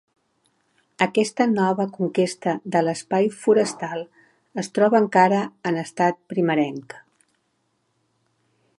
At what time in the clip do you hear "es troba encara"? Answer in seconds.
4.65-5.45